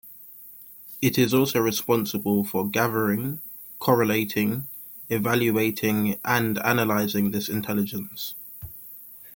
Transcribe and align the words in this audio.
It 0.99 1.19
is 1.19 1.31
also 1.31 1.59
responsible 1.59 2.43
for 2.43 2.67
gathering, 2.67 3.39
correlating, 3.77 4.67
evaluating 5.09 6.17
and 6.25 6.57
analysing 6.63 7.29
this 7.29 7.47
intelligence. 7.47 8.33